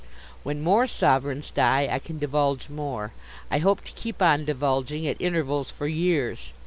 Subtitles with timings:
[0.41, 3.13] When more sovereigns die I can divulge more.
[3.51, 6.53] I hope to keep on divulging at intervals for years.